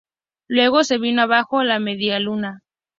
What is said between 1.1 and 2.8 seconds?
abajo la medialuna.